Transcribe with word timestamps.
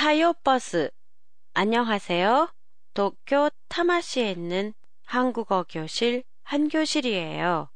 타요 0.00 0.32
버스. 0.32 0.88
안녕하세요. 1.52 2.50
도쿄 2.94 3.50
타마시에 3.68 4.30
있는 4.30 4.72
한국어 5.04 5.66
교실 5.68 6.24
한교실이에요. 6.44 7.68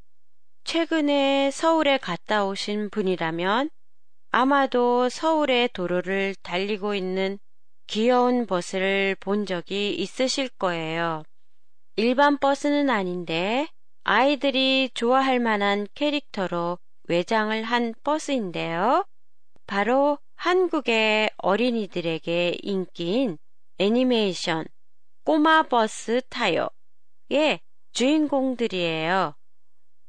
최근에 0.65 1.51
서울에 1.51 1.99
갔다 1.99 2.47
오신 2.47 2.89
분이라면 2.89 3.69
아마도 4.31 5.11
서울의 5.11 5.69
도로를 5.75 6.35
달리고 6.43 6.95
있는 6.95 7.39
귀여운 7.89 8.47
버스를 8.47 9.17
본 9.21 9.45
적이 9.45 9.95
있으실 9.95 10.49
거예요. 10.49 11.25
일반 11.97 12.39
버스는 12.39 12.89
아닌데 12.89 13.69
아이들이 14.03 14.89
좋아할 14.95 15.41
만한 15.41 15.87
캐릭터로 15.95 16.79
외장을 17.07 17.63
한 17.65 17.93
버스인데요. 18.03 19.05
바로 19.67 20.17
한국의 20.45 21.31
어린이들에게 21.39 22.59
인기인 22.63 23.39
애니메이션 23.79 24.67
꼬마 25.25 25.63
버스 25.63 26.21
타요의 26.29 27.61
주인공들이에요. 27.93 29.37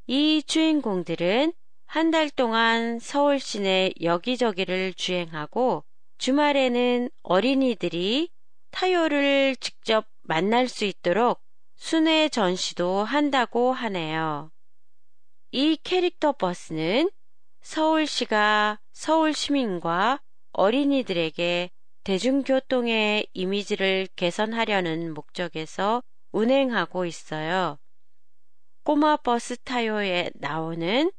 이 0.08 0.42
주인공들은 0.46 1.54
한 1.86 2.10
달 2.10 2.28
동안 2.28 2.98
서울 2.98 3.40
시내 3.40 3.92
여기저기를 4.02 4.92
주행하고 4.92 5.84
주말에는 6.18 7.08
어린이들이 7.22 8.28
타요를 8.72 9.56
직접 9.56 10.06
만날 10.20 10.68
수 10.68 10.84
있도록 10.84 11.40
순회 11.76 12.28
전시도 12.28 13.04
한다고 13.04 13.72
하네요. 13.72 14.50
이 15.52 15.78
캐릭터 15.82 16.32
버스는 16.32 17.10
서울시가 17.62 18.80
서울 18.92 19.32
시민과 19.32 20.20
어린이들에게 20.56 21.68
대중교통의 22.04 23.26
이미지를 23.34 24.08
개선하려는 24.16 25.12
목적에서 25.12 26.02
운행하고 26.32 27.04
있어요. 27.04 27.76
꼬마 28.82 29.16
버스 29.16 29.58
타요에 29.58 30.30
나오는 30.34 31.12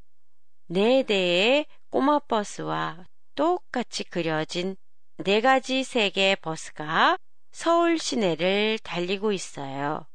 네 0.70 1.04
대의 1.04 1.68
꼬마 1.92 2.18
버스와 2.18 3.06
똑같이 3.36 4.04
그려진 4.06 4.76
네 5.18 5.40
가지 5.40 5.84
색의 5.84 6.38
버스가 6.38 7.18
서울 7.52 8.00
시내를 8.00 8.80
달리고 8.80 9.34
있어요. 9.34 10.08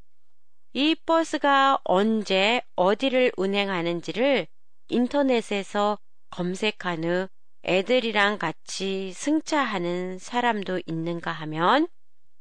이 0.72 0.96
버스가 0.96 1.78
언제 1.84 2.60
어디를 2.74 3.30
운행하는지를 3.36 4.48
인터넷에서 4.88 5.98
검색한 6.30 7.04
후 7.04 7.28
애들이랑 7.64 8.38
같이 8.38 9.12
승차하는 9.12 10.18
사람도 10.18 10.80
있는가 10.86 11.30
하면 11.32 11.88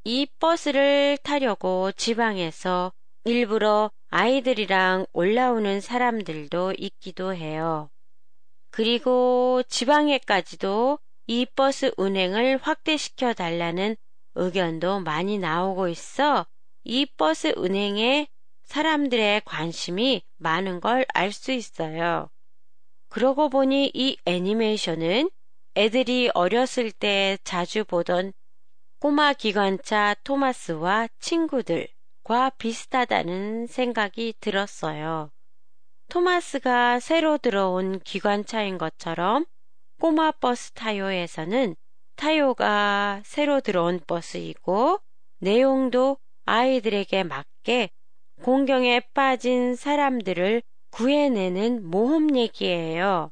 이 0.03 0.27
버스를 0.39 1.17
타려고 1.23 1.91
지방에서 1.91 2.91
일부러 3.23 3.91
아이들이랑 4.09 5.05
올라오는 5.13 5.79
사람들도 5.79 6.73
있기도 6.77 7.35
해요. 7.35 7.89
그리고 8.71 9.61
지방에까지도 9.67 10.97
이 11.27 11.45
버스 11.45 11.91
운행을 11.97 12.57
확대시켜 12.57 13.33
달라는 13.33 13.95
의견도 14.35 15.01
많이 15.01 15.37
나오고 15.37 15.87
있어 15.89 16.45
이 16.83 17.05
버스 17.05 17.53
운행에 17.55 18.27
사람들의 18.63 19.41
관심이 19.45 20.23
많은 20.37 20.79
걸 20.79 21.05
알 21.13 21.31
수 21.31 21.51
있어요. 21.51 22.29
그러고 23.11 23.49
보니 23.49 23.91
이 23.93 24.17
애니메이션은 24.25 25.29
애들이 25.75 26.31
어렸을 26.33 26.93
때 26.93 27.37
자주 27.43 27.83
보던 27.83 28.31
꼬마 28.99 29.33
기관차 29.33 30.15
토마스와 30.23 31.09
친구들과 31.19 32.51
비슷하다는 32.57 33.67
생각이 33.67 34.35
들었어요. 34.39 35.29
토마스가 36.07 37.01
새로 37.01 37.37
들어온 37.37 37.99
기관차인 37.99 38.77
것처럼 38.77 39.45
꼬마 39.99 40.31
버스 40.31 40.71
타요에서는 40.71 41.75
타요가 42.15 43.21
새로 43.25 43.59
들어온 43.59 43.99
버스이고 44.07 44.99
내용도 45.39 46.17
아이들에게 46.45 47.23
맞게 47.23 47.89
공경에 48.41 49.01
빠진 49.13 49.75
사람들을 49.75 50.61
구해내는 50.91 51.89
모험 51.89 52.37
얘기예요. 52.37 53.31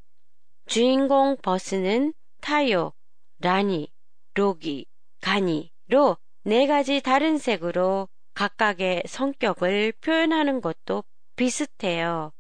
주인공 0.65 1.37
버스는 1.37 2.13
타요, 2.41 2.91
라니, 3.39 3.91
로기, 4.33 4.85
가니로 5.21 6.17
네 6.43 6.67
가지 6.67 7.01
다른 7.01 7.37
색으로 7.37 8.09
각각의 8.33 9.03
성격을 9.05 9.93
표현하는 10.01 10.61
것도 10.61 11.03
비슷해요. 11.35 12.31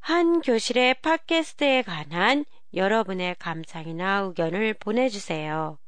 한 0.00 0.40
교실의 0.40 0.94
팟캐스트에 1.02 1.82
관한 1.82 2.44
여러분의 2.74 3.36
감상이나 3.38 4.20
의견을 4.20 4.74
보내주세요. 4.74 5.78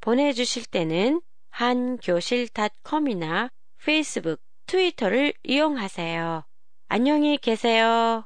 보내주실 0.00 0.66
때는 0.66 1.22
한교실닷컴이나 1.50 3.50
페이스북, 3.82 4.40
트위터를 4.66 5.32
이용하세요. 5.42 6.44
안녕히 6.88 7.36
계세요. 7.38 8.24